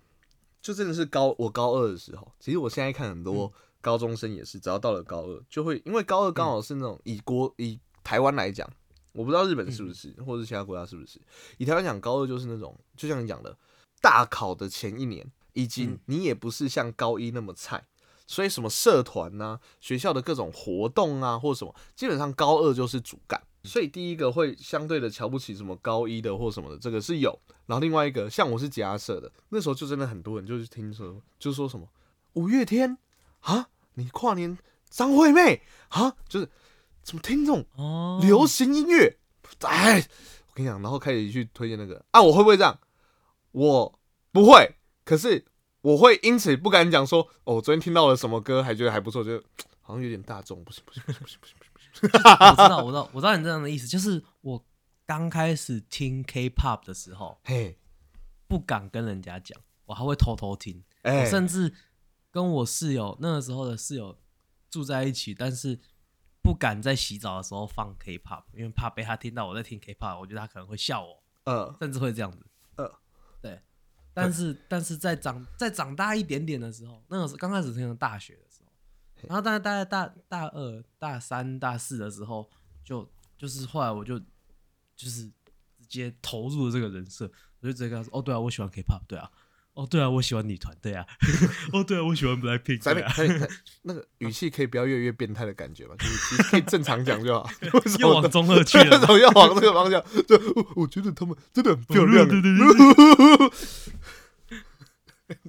[0.60, 8.68] 就真的是高我高二的时候，其实我现在看很多高中生也是，只要到了高二，就会因为高二刚好是那种以国以台湾来讲，
[9.12, 11.20] 我不知道日本是不是，或者其他国家是不是。
[11.56, 13.56] 以台湾讲，高二就是那种，就像你讲的，
[14.00, 17.86] 大考的前一年，以及嗯你也不是像高一那么菜，
[18.26, 23.42] 所以什么社团呐、学校的各种活动啊，或者什么，基本上高二就是主干。
[23.62, 27.38] 所以第一个会相对的瞧不起什么高一的或什么的，这个是有。
[27.66, 31.87] 然后另外一个，像我是吉他社的，那时候就真的很多人就是听说，就说什么
[32.33, 32.99] 五月天
[33.40, 36.49] 啊，你跨年张惠妹啊，就是
[37.03, 39.18] 怎么听这种哦，流行音乐，
[39.61, 39.99] 哎，
[40.49, 42.79] 我跟你讲，然后开始去推荐那个啊，我会不会这样？
[43.53, 44.01] 我
[44.33, 45.44] 不会，可是
[45.83, 49.40] 我会因此不敢讲说，哦，我昨天听到了什么歌，还觉得还不错，就
[49.83, 51.69] 好像有点大众，不行不行不行不行不行不行，
[52.03, 54.64] 我知道，我知道， 我知道你这样的意思，就是我
[55.07, 57.79] 刚开始听 K-pop 的时候，嘿，
[58.46, 61.72] 不敢跟人家讲，我还会偷偷听，哎我，甚至
[62.31, 64.16] 跟我室友那个时候的室友
[64.70, 65.79] 住在一起，但是
[66.42, 72.46] 不敢在洗澡的时候放 K-pop，因为怕被他听到我在听 K-pop，我觉得他可能会笑我，呃，甚至会这样子。
[72.76, 72.90] 呃，
[73.42, 73.61] 对。
[74.12, 78.37] 但是，但是在长在长大一点点的时候，那个时候刚开始听大学
[79.28, 82.48] 然后大概大概大大二、大三、大四的时候，
[82.85, 84.18] 就就是后来我就
[84.96, 85.33] 就是直
[85.88, 87.30] 接投入了这个人设，
[87.61, 89.30] 我就直接跟他说：“哦，对啊，我喜欢 K-pop，对啊，
[89.74, 91.06] 哦，对啊，我喜欢女团，对啊，
[91.72, 93.14] 哦，对啊，我喜欢 Blackpink，咱对啊。
[93.16, 93.48] 们咱们
[93.83, 97.48] 那个语气可以不要越来越变态的感觉嘛，就是可以正常讲就好。
[97.72, 99.06] 为什”么又往中二去为了什。
[99.06, 100.02] 么要往这个方向？
[100.26, 102.68] 就我我觉得他们真的很漂亮，对对对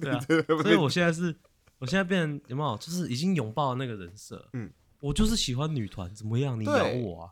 [0.00, 0.20] 对啊，
[0.62, 1.36] 所以我现在是，
[1.82, 4.48] 我现在变成有没有，就是已经拥抱那个人设。
[4.52, 6.58] 嗯，我就是喜欢女团，怎么样？
[6.58, 7.30] 你咬我啊？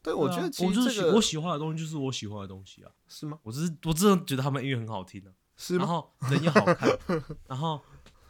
[0.00, 2.90] 对，我觉得我就是我喜欢的东西就是我喜欢的东西啊。
[3.08, 3.36] 是吗？
[3.42, 5.80] 我只是我真的觉得他们音乐很好听啊，是吗？
[5.80, 6.96] 然后人也好看，
[7.48, 7.80] 然后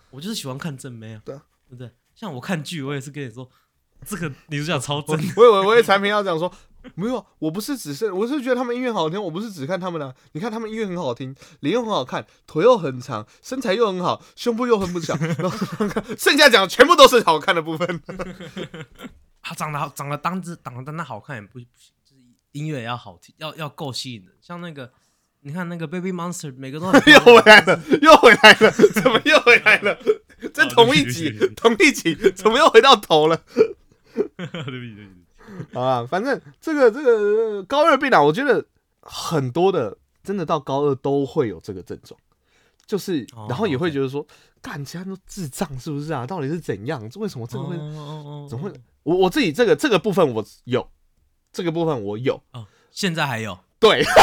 [0.08, 1.38] 我就是喜欢看正妹啊，对
[1.68, 1.90] 不对？
[2.14, 3.46] 像我看剧，我也是跟你说，
[4.06, 6.50] 这个女主角超正，我以为我以为产品要讲说，
[6.94, 15.50] 没有啊，我不是只是，我是觉得他们音乐好听，我不是只看他们的啊、你看他们音乐很好听，脸又很好看，腿又很长，身材又很好，胸部又很不小， 然后
[16.18, 18.00] 剩下讲的全部都是好看的部分。
[19.42, 21.68] 他长得好，长得当只长得单单好看也不不行，
[22.04, 24.32] 就是音乐也要好听，要要够吸引的。
[24.40, 24.92] 像那个，
[25.40, 29.98] 你看那个 Baby Monster，每个都 又回来了，又回来了，怎么又回来了？
[30.52, 33.44] 这哦同一集同一集，怎么又回到头了？
[34.14, 35.21] 对不起对不起好
[35.74, 38.64] 啊，反正这个这个呃高二病啊，我觉得
[39.00, 42.18] 很多的真的到高二都会有这个症状，
[42.86, 44.26] 就是哦然后也会觉得说，
[44.60, 46.26] 干其他都智障是不是啊？
[46.26, 47.02] 到底是怎样？
[47.16, 47.76] 为什么这个会？
[48.48, 48.72] 怎么会？
[49.02, 50.88] 我我自己这个这个部分我有，
[51.52, 54.04] 这个部分我有，哦，现在还有，对，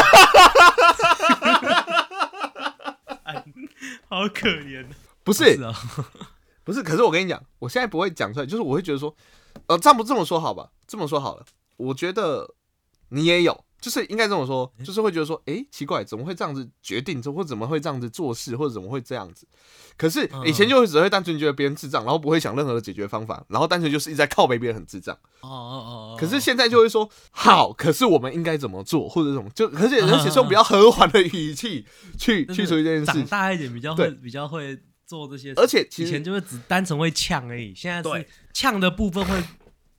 [4.08, 4.90] 好可怜啊。
[5.24, 5.60] 不是
[6.64, 9.14] 不是，可是我跟你讲，我现在不会讲出来，就是我会觉得说，
[9.68, 10.70] 呃，这样不这么说好吧？
[10.88, 11.46] 这么说好了，
[11.78, 12.56] 我觉得
[13.10, 19.48] 你也有，就是应该这么说，就是会觉得说，诶，奇怪，怎么会这样子决定，或怎么会这样子做事，或者怎么会这样子？
[19.98, 25.14] 可是嗯以前就会只会单纯觉得别人智障，然后不会想任何的解决方法，然后单纯就是一直在靠背别人很智障。
[25.42, 26.18] 哦哦哦哦。
[26.18, 31.86] 可是现在就会说，好，可是我们应该怎么做，或者什么，就 而且而且是用比较和缓的语气
[32.18, 33.26] 去去处理这件事长。
[33.26, 39.42] 大一点比较会比较会做这些，而且以前就是只单纯会呛而已，现在对是呛的部分会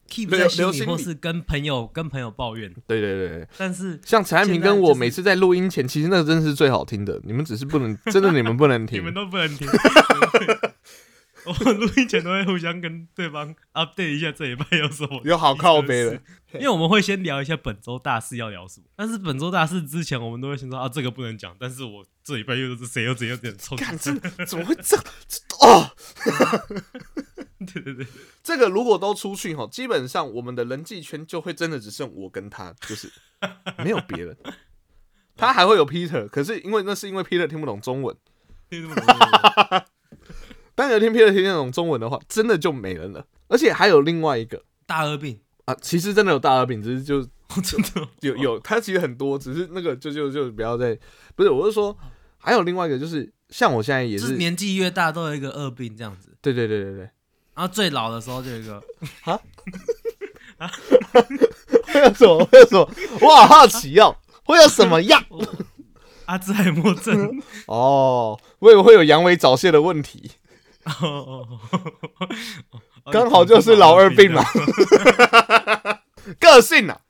[0.09, 2.73] keep 留在心里，或是跟朋友跟朋友抱怨。
[2.87, 3.47] 对对对对。
[3.57, 9.13] 但是像陈安平跟我每次在录音前，其实那个真的是最好听的，你们只是不能，真的你们不能听 你们。
[9.13, 9.67] 都不能听。
[11.45, 16.21] 我们录音前都会互相跟对方 update 一下这一拜有什么有好靠背的的，
[16.53, 18.85] 因为我们会先聊一下本周大事要聊什么。
[18.95, 21.55] 但是本周大事之前，我们都会先说啊，这个不能讲。
[21.59, 25.05] 但是我这礼拜又是谁又怎样怎样抽干， 真的怎么会这样？
[25.61, 25.91] 哦，
[27.73, 28.05] 对对对，
[28.43, 33.11] 这个如果都出去哈，基本上我们的人际圈就会真的只剩我跟他，就是
[33.83, 34.37] 没有别人。
[35.37, 38.15] 他还会有 Peter，可是因为那是因为 Peter 听不懂中文，
[38.69, 39.85] 听不懂听不
[40.81, 43.25] 懂当有一天 Peter 听得懂中文的话，真的就没人了。
[43.47, 47.21] 而且还有另外一个大二病，啊，其实真的有大二病，只是就
[47.61, 50.97] 真的有有，他其实很多，只是那个就就就不要再
[51.35, 51.95] 不是，我是说
[52.37, 56.35] 还有另外一个，就是像我现在也就是是，年纪越大都有一个恶病这样子。
[56.41, 56.99] 对对对对对，
[57.53, 58.81] 然后最老的时候就有一个
[61.87, 62.45] 会有什么？
[62.45, 62.89] 会有什么？
[63.21, 64.15] 我好好奇哦，
[64.45, 65.23] 会有什么样？
[66.25, 67.41] 阿兹海默症。
[67.65, 70.31] 哦，我以为会有阳痿早泄的问题，
[73.11, 74.43] 刚好就是老二病嘛。
[76.39, 77.01] 个性啊，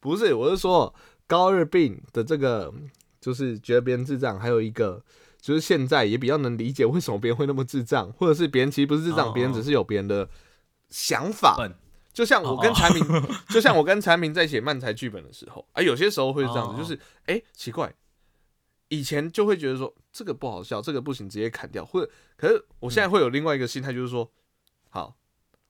[0.00, 0.94] 不是，我是说
[1.26, 2.72] 高二病的这个，
[3.20, 5.02] 就是觉得别人智障，还有一个
[5.40, 9.32] 就是现在也比较能理解为什么别人会那么智障，或者是别人其实不是智障，哦。
[9.32, 10.28] 别人只是有别人的
[10.88, 11.56] 想法，
[12.12, 13.04] 就像我跟产品，
[13.50, 17.92] 就像我跟产品在写漫才剧本的时候，啊，有些时候会这样子，就是哎、奇怪，
[18.90, 24.30] 以前就会觉得说这个不好笑，这个不行，直接砍掉，或者可是我现在会有另外一个心态，就是说，
[24.88, 25.16] 好，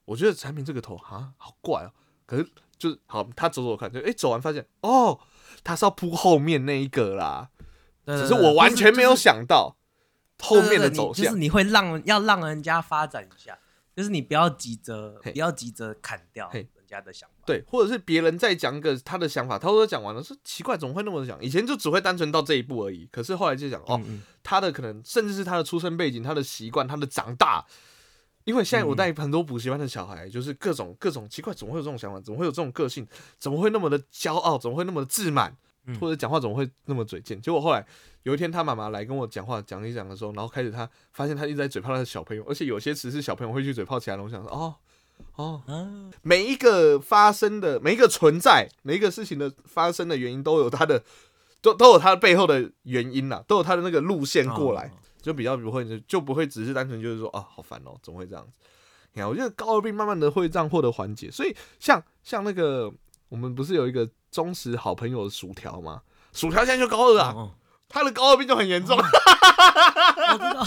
[0.06, 1.92] 我觉得产品这个头啊好怪哦，
[2.24, 5.20] 可是就是好，他走走看，就哎、走完发现哦，
[5.62, 7.50] 他是要铺后面那一个啦，
[8.06, 9.76] 只是我完全没有想到
[10.40, 11.38] 后面的走向你就是。
[11.38, 13.58] 你会让要让人家发展一下，
[13.94, 16.50] 就是你不要急着不要急着砍掉
[16.90, 17.36] 家的想法。
[17.46, 21.42] 对，或者是别人在讲个他的想法，他都讲完了，说奇怪，怎么会那么想？
[21.42, 27.64] 以前就只会单纯到这一步而已，可是后来就讲哦，嗯，嗯他的可能甚至是他的出生背景、他的习惯、他的长大。
[28.44, 32.20] 因为现在我带很多补习班的小孩，就是各种各种奇怪，怎么会有这种想法？
[32.20, 33.06] 怎么会有这种个性？
[33.38, 34.58] 怎么会那么的骄傲？
[34.58, 35.56] 怎么会那么的自满？
[35.86, 37.40] 嗯或者讲话怎么会那么嘴贱？
[37.40, 37.84] 结果后来
[38.22, 44.24] 有一天，他妈妈来跟我讲话，讲一讲的时候，然后开始他发现他一直在嘴炮他的小朋友，而且有些词是小朋友会去嘴炮其他人。
[44.24, 44.74] 我想说，哦
[45.40, 51.02] 哦，嗯，每一个发生的每一个存在，每一个事情的发生的原因都有它的，
[51.62, 54.90] 都都有它的背后的原因啦，都有它的那个路线过来，哦
[55.22, 58.52] 就比较不会就不会只是单纯就是说啊好烦哦，怎么会这样子？
[59.14, 62.92] 你看，我觉得高二病慢慢的会这样获得缓解，所以像像那个
[63.30, 66.02] 我们不是有一个忠实好朋友的薯条吗？
[66.32, 67.54] 薯条现在就高二啊，哦
[67.88, 68.96] 他的高二病就很严重。
[68.98, 70.66] 哦我知道，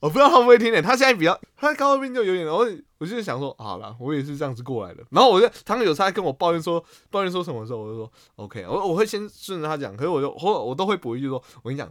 [0.00, 2.66] 我不知道他会不会听点，他现在比较，他高二病就有点，然后
[2.98, 5.04] 我就想说，好了，我也是这样子过来的。
[5.10, 11.90] 然后我就常常有他跟我抱怨说，抱怨说什么的时候，我就说 OK，我我会先顺着他讲，可是我就我我都会补一句说，我跟你讲，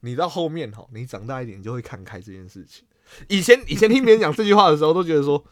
[0.00, 2.84] 你到后面哈，你长大一点你就会看开这件事情。
[3.28, 5.44] 以前以前听别人讲这句话的时候，都觉得说，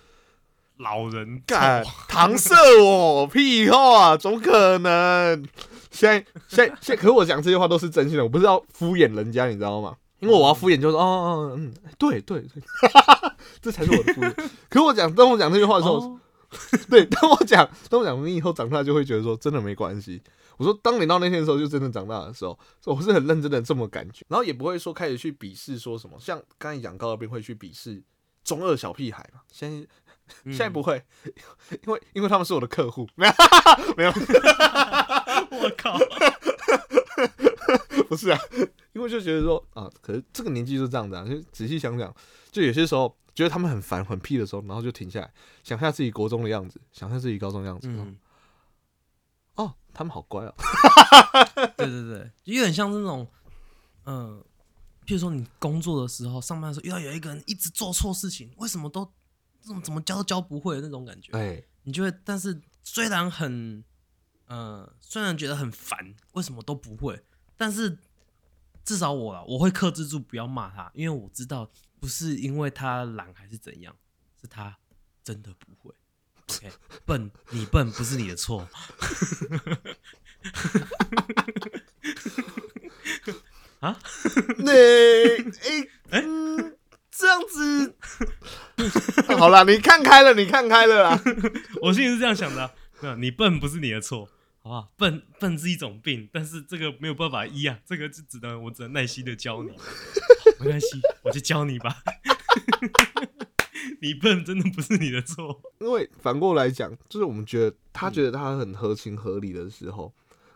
[0.78, 5.44] 老人干搪塞我屁话，怎么可能？
[5.90, 9.96] 现在现在现在，可是我讲这些话都是真心的，我不是要敷衍人家，你知道吗？
[10.20, 12.62] 因为我要敷衍，就说哦哦嗯，对对对，
[13.62, 14.34] 这才是我的敷衍。
[14.68, 16.20] 可是我讲，当我讲这句话的时候，哦。
[16.88, 20.22] 对，当我讲，当我讲，你以后长大就会觉得说，真的没关系。
[20.56, 28.02] 我说，当你到那天的时候，就真的长大的时候，我是很认真的这么感觉，然后也不会说开始去鄙视说什么，像刚才讲高二兵会去鄙视
[28.42, 29.86] 中二小屁孩嘛，现在
[30.44, 30.52] 嗯。
[30.52, 31.02] 现在不会，
[31.86, 33.32] 因为因为他们是我的客户，没有
[33.96, 35.98] 没有，我靠，
[38.08, 38.38] 不是啊，
[38.92, 42.14] 因为就觉得说啊，可是这个年纪就这样子啊，就仔细想想，
[42.50, 48.16] 就有些时候觉得他们很烦很屁的时候，然后就停下来，想下自己国中的样子，想下自己高中的样子，嗯，
[49.56, 50.54] 哦，他们好乖哦，
[51.76, 53.28] 对 对对，就有点像是那种，
[54.06, 54.42] 嗯、
[55.06, 59.04] 譬如说你工作的时候，上班的时候遇到有一个人一直做错事情，为什么都
[59.60, 63.84] 怎么怎么教都教不会的那种感觉，哎，你就会，但是虽然很，
[64.48, 67.22] 呃，虽然觉得很烦，为什么都不会，
[67.56, 67.98] 但是
[68.84, 73.94] 至少我啦，我会克制住不要骂他，因为我知道不是因为他懒还是怎样，
[74.40, 74.76] 是他
[75.22, 75.94] 真的不会。
[76.42, 76.72] OK，
[77.04, 78.68] 笨，你笨不是你的错。
[83.80, 83.96] 啊
[84.58, 84.72] 那
[86.10, 86.76] 哎嗯，
[87.10, 87.94] 这样子，
[89.36, 91.20] 好了，你看开了，你看开了啦，
[91.82, 94.28] 我心里是这样想的啊、没有，你笨不是你的错，
[94.62, 94.92] 好不好？
[94.96, 99.70] 笨笨是一种病，但是这个没有办法医啊，这个就只能我只能耐心的教你，
[100.60, 100.86] 没关系，
[101.22, 101.96] 我就教你吧。
[104.00, 110.12] 你笨真的不是你的错，因为反过来讲，就是我们觉得他觉得他很合情合理的时候，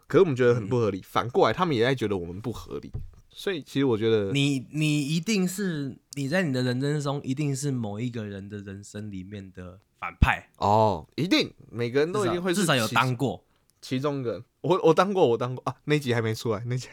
[0.07, 2.93] 可是我们觉得很不合理，反过来他们也在觉得我们不合理，
[3.31, 13.45] 所以其实我觉得，你你一定是你在你的人生中一定是某一个人的人生里面的反派，哦，一定每个人都一定会是至少有当过。
[13.83, 16.88] 其中一个人，我我当过，我当过啊，那集还没出来，那集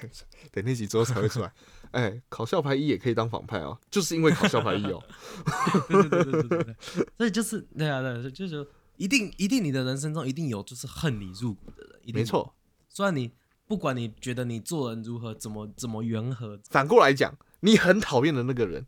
[0.51, 1.53] 等那集之后才会出来。
[1.91, 5.01] 哎，考校牌一也可以当反派哦，就是因为考校牌一哦。
[5.87, 6.75] 对对对对对
[7.17, 12.15] 所以就是对啊对啊，就是一定一定你的人生中一定有就是恨你入骨的人，一定。
[12.15, 12.53] 没错，
[12.89, 13.31] 虽然你
[13.67, 18.85] 不管你觉得你做人如何，怎么怎么圆和，反过来讲，你很讨厌的那个人，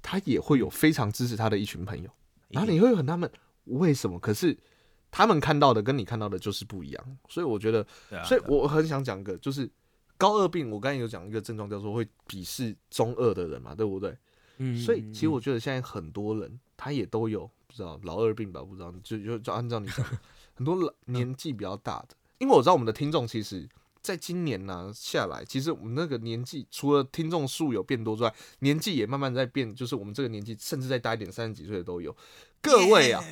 [0.00, 2.10] 他也会有非常支持他的一群朋友，
[2.48, 3.30] 然后你会很纳闷
[3.64, 4.18] 为什么？
[4.18, 4.58] 可是
[5.12, 9.70] 他们看到的跟你看到的就是不一样，所以我觉得，啊，所以我很想讲个，就是
[10.16, 14.16] 高二病，我刚才有讲一个症状叫做会鄙视中二的人嘛，对不对？
[14.58, 20.18] 嗯所以其实我觉得现在很多人他也都有不知道老二病吧，不知道就就就按照你讲的，
[20.54, 23.68] 很多老年纪比较大的，因为我知道我们的听众其实
[24.00, 32.14] 在今年呢、下来，其实我们那个年纪除了听众数有变多之外，年纪也慢慢在变，就是我们这个年纪甚至再大一点，三十几岁的都有。
[32.60, 33.24] 各位啊，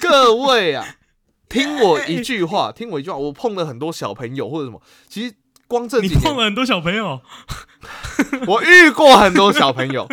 [0.00, 0.84] 各位啊，
[1.48, 5.34] 听我一句话， 听我一句话，我碰了很多小朋友或者什么，其实
[5.66, 7.20] 光这你几年碰了很多小朋友，
[8.46, 10.08] 我遇过很多小朋友。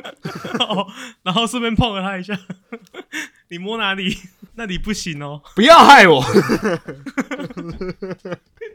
[1.23, 2.37] 然后顺便碰了他一下，
[3.49, 4.17] 你摸哪里？
[4.55, 6.23] 那你不行哦，不要害我。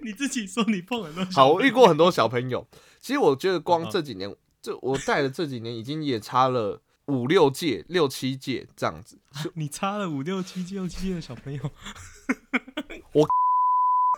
[0.03, 2.67] 你自己说你碰很多小好，我朋友遇过很多小朋友。
[3.01, 9.19] 其实我觉得光嗯这几年，这我带的这几年，已经也差了五六届、六七届这样子。
[9.55, 11.71] 你差了五六七六七的小朋友，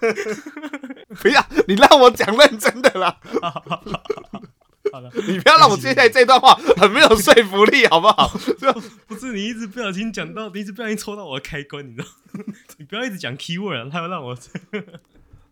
[1.20, 3.18] 不要，你让我讲认真的啦，
[4.90, 8.28] 好了，你不要让我接下来这段话很没有说服力，好不好？
[9.06, 12.08] 不是你一直不小心讲到，你一直不小心戳到我的开关，你知道？
[12.78, 14.34] 你不要一直讲 keyword，啊它会让我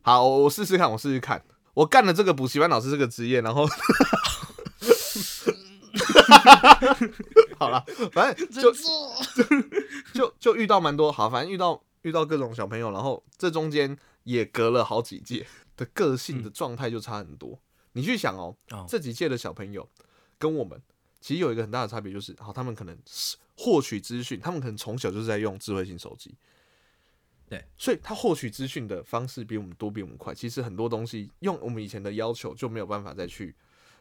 [0.01, 1.43] 好，我我试试看，我试试看。
[1.75, 3.69] 我干了这个补习班老师这个职业，然后，
[7.59, 8.73] 好了，反正就
[10.15, 15.47] 就就遇到蛮多好，反正遇到遇到各种小朋友，然后这中间也隔了好几届
[15.77, 17.59] 的个性的状态就差很多。
[17.93, 19.89] 你去想哦，哦这几届的小朋友
[20.39, 20.81] 跟我们
[21.21, 26.35] 其实有一个很大的差别，就是好，他们可能是获取资讯，他们可能从小就是在用智慧型手机。
[27.49, 30.35] 对，所以他获取资讯的方式比我们多，比我们快。
[30.35, 33.57] 其实很多东西用我们以前的要求就没有办法再去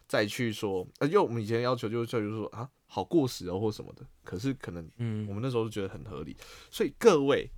[0.05, 4.05] 再去说，呃，因为我们以前的要求就是就是说啊，好过时哦或什么的。
[4.23, 6.35] 可是可能嗯我嗯，们那时候就觉得很合理。
[6.69, 7.49] 所以各位，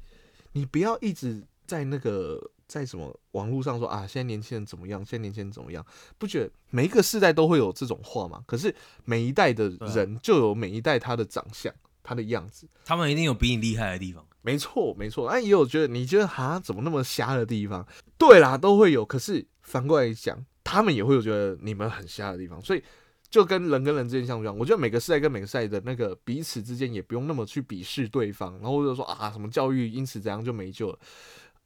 [0.53, 5.85] 你不要一直在那个在什么网络上说啊，现在年轻人怎么样，现在年轻人怎么样？
[6.17, 8.43] 不觉得每一个世代都会有这种话吗？
[8.45, 8.73] 可是
[9.05, 11.73] 每一代的人就有每一代他的长相，
[12.03, 12.67] 他的样子。
[12.85, 14.25] 他们一定有比你厉害的地方。
[14.41, 17.85] 没错，没错，但也有觉得你觉得哈怎么那么瞎的地方？
[18.17, 19.05] 对啦，都会有。
[19.05, 22.81] 可是反过来讲，他们也会有觉得你们很瞎的地方，所以
[23.29, 30.99] 就跟人跟人之间相处一样，我觉得每个世代跟每个世代的那个彼此之间也不用那么去鄙视对方，然后或者说啊什么教育因此怎样就没救了。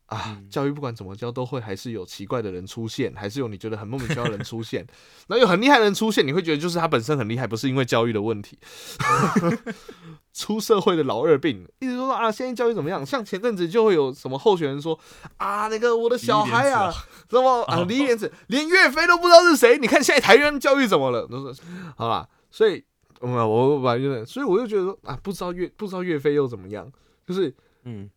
[0.07, 4.85] 啊，嗯教育不管怎么教，都会还是有奇怪的人出现，还是有你觉得很莫名其妙的人出现。
[5.27, 8.59] 然后有很厉害的人出现，你会觉得就是他本身很厉害，不是因为教育的问题。
[10.33, 13.05] 出社会的老二病，一直说啊，现在教育怎么样？
[13.05, 14.99] 像前阵子就会有什么候选人说
[15.37, 16.91] 啊，那个我的小孩啊，
[17.29, 21.27] 什么啊，哦李连子连岳飞都不知道是谁，你看现在台湾教育怎么了？
[21.27, 21.61] 都是
[21.95, 22.83] 好啦，所以
[23.21, 26.91] 嗯，我我把就是，所以我就觉得说啊，不知道岳不知道岳飞又怎么样，
[27.27, 27.53] 就是
[27.83, 28.09] 嗯，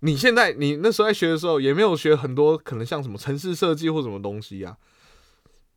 [0.00, 4.76] 你现在你那时候在学的时候，也没有学很多可能像什么城市设计或什么东西啊。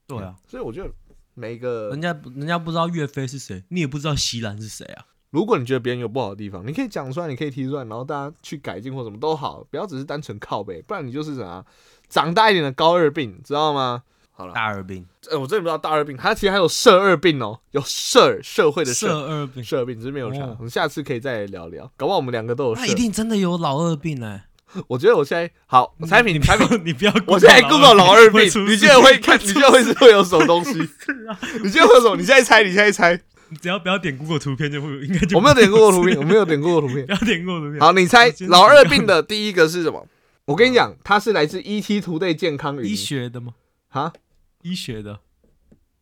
[0.05, 0.91] 对啊，所以我觉得
[1.35, 5.05] 每个人，家人家不知道岳飞是谁，你也不知道席兰是谁啊。
[5.31, 11.63] 如果你觉得别人有不好的地方，你可以讲出来，你可以提出来，然后大家去改进或什么都好，不要只是单纯靠背，不然你就是啥
[12.07, 14.03] 长大一点的高二病，知道吗？
[14.31, 20.39] 好了，大二病，呃，我真的不知道大二病，它其实还有社二病哦，有社社会的社社二病，社二病，只是没有查。
[20.45, 22.95] 哦我们下次可以再聊聊，搞不好我们两个都有社那一。
[22.95, 24.45] 定真的有老二病哎。
[24.87, 29.37] 我觉得我现在好产品你产品你不要，我现在 Google 老二病，你觉得会看？
[29.37, 29.91] 你觉得会是？
[29.95, 30.73] 会有什么东西？
[31.61, 32.15] 你觉得会有什么？
[32.15, 33.19] 你现在猜，你现在猜。
[33.49, 37.11] 你只要不要点 Google 图片就会，应该就我没有点 Google 图片，我没有点 Google 图片 不。
[37.11, 37.79] 要点 Google 图片。
[37.79, 40.07] 好，你猜老二病的第一个是什么？
[40.45, 43.53] 我跟你讲，它是来自 ET 图队健康医学的吗？
[43.89, 44.13] 啊，
[44.63, 45.19] 医学的，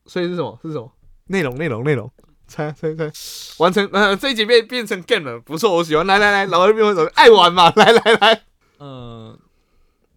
[0.06, 0.60] 所以是什么？
[0.62, 0.91] 是什么？
[1.28, 2.12] 内容，内容，内容。
[2.48, 3.12] 猜猜猜，
[3.58, 6.08] 完成呃，这一集变变成 game 了，不错，我喜欢。
[6.08, 7.70] 来来来，老二病为什么爱玩嘛？
[7.76, 8.41] 来来来
[8.78, 9.38] 呃，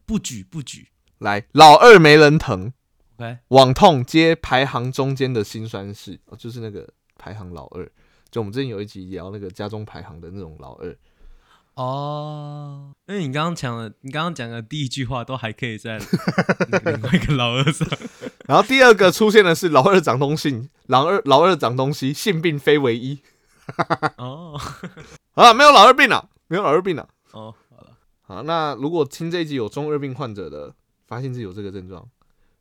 [0.07, 0.87] 不举不举
[1.18, 2.72] 来，老二没人疼
[3.18, 6.89] ，，OK，网痛接排行中间的辛酸事，哦，就是那个
[7.21, 7.87] 排行老二。
[8.31, 10.97] 就我们之前有一集聊那个家中排行的那种老二，
[11.75, 15.99] 哦，因为你刚刚讲的，你刚刚讲的第一句话都还可以在
[16.85, 17.89] 另外一个老二上，
[18.47, 23.18] 然后第二个出现的是老二长东性，老二老二长东西，性病非唯一。
[24.16, 24.57] 哦
[25.35, 27.09] 啊，没有老二病了，没有老二病了。
[27.33, 30.73] 哦，好了，好，那如果听这一集有中二病患者的，
[31.09, 32.09] 发现自己有这个症状，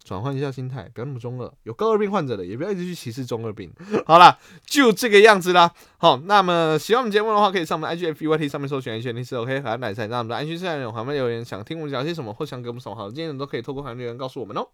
[0.04, 1.52] 转换一下心态，不要那么中二。
[1.64, 3.72] 有高二病患者的，也不要一直去歧视中二病。
[4.08, 5.72] 好啦，就这个样子啦。
[5.98, 14.68] 好，那么喜欢我们节目的话，可以上我们 IGFYT 上面搜寻 H N T 四 OK 海岸奶菜，那我们的安居善友旁边留言，想听我们讲些什么，或想给我们什么好的建议，都可以透过海留言告诉我们哦。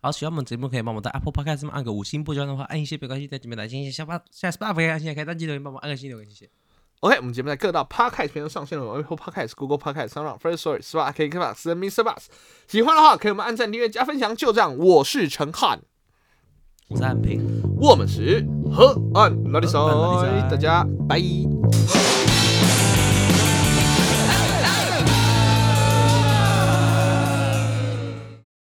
[0.00, 6.50] 好，喜欢我们节目可以帮我们在 Apple Podcast 上按个五星，不喜欢的话按一些没关系，在这边来进行下发下 Spotify 可以按一下，可以单击留言帮我们按个新留言，谢谢。
[7.02, 12.04] OK，我们节目在各大 Podcast 平台上线了有，Apple Podcast、Google Podcast、s o u n d First Story、s t k Box 跟 Mr.
[12.04, 12.26] Bus。
[12.68, 14.36] 喜欢的话，可以我们按赞、订阅、加分享。
[14.36, 15.80] 就这样，我是陈汉。
[16.86, 17.44] 我是安平。
[17.80, 22.21] 我们是河岸拉力赛河岸拉力赛，大家拜。